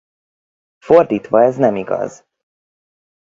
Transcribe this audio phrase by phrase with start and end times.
[0.77, 2.25] Fordítva ez nem igaz.